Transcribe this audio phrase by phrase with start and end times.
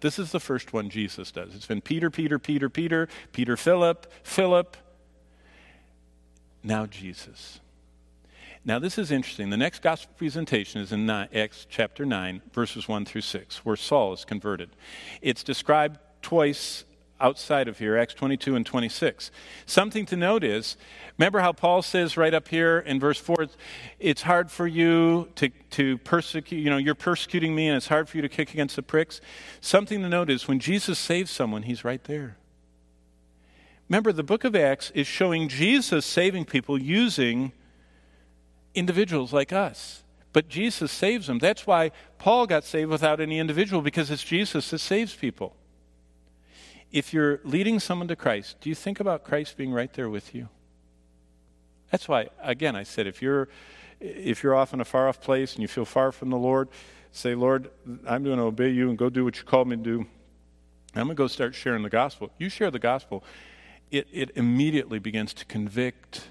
[0.00, 1.54] This is the first one Jesus does.
[1.54, 4.76] It's been Peter, Peter, Peter, Peter, Peter, Philip, Philip.
[6.62, 7.60] Now Jesus.
[8.62, 9.48] Now, this is interesting.
[9.48, 14.12] The next gospel presentation is in Acts chapter 9, verses 1 through 6, where Saul
[14.12, 14.68] is converted.
[15.22, 16.84] It's described twice
[17.20, 19.30] outside of here, Acts 22 and 26.
[19.66, 20.76] Something to note is,
[21.18, 23.48] remember how Paul says right up here in verse 4,
[23.98, 28.08] it's hard for you to, to persecute, you know, you're persecuting me and it's hard
[28.08, 29.20] for you to kick against the pricks?
[29.60, 32.36] Something to note is when Jesus saves someone, he's right there.
[33.88, 37.52] Remember, the book of Acts is showing Jesus saving people using
[38.74, 40.04] individuals like us.
[40.32, 41.38] But Jesus saves them.
[41.38, 45.56] That's why Paul got saved without any individual, because it's Jesus that saves people.
[46.90, 50.34] If you're leading someone to Christ, do you think about Christ being right there with
[50.34, 50.48] you?
[51.90, 53.48] That's why, again, I said if you're
[54.00, 56.68] if you're off in a far off place and you feel far from the Lord,
[57.12, 57.70] say, Lord,
[58.06, 60.06] I'm going to obey you and go do what you called me to do.
[60.94, 62.30] I'm going to go start sharing the gospel.
[62.38, 63.22] You share the gospel,
[63.90, 66.28] it, it immediately begins to convict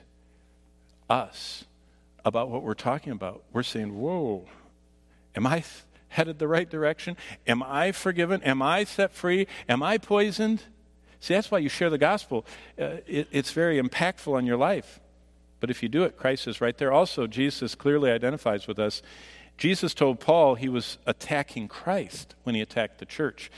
[1.09, 1.65] us
[2.25, 3.43] about what we're talking about.
[3.53, 4.47] We're saying, Whoa,
[5.35, 5.63] am I
[6.09, 7.17] headed the right direction?
[7.47, 8.43] Am I forgiven?
[8.43, 9.47] Am I set free?
[9.67, 10.63] Am I poisoned?
[11.19, 12.45] See, that's why you share the gospel.
[12.79, 14.99] Uh, it, it's very impactful on your life.
[15.59, 16.91] But if you do it, Christ is right there.
[16.91, 19.02] Also, Jesus clearly identifies with us.
[19.57, 23.52] Jesus told Paul he was attacking Christ when he attacked the church.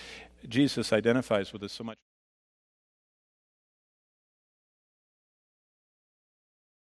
[0.47, 1.97] Jesus identifies with us so much.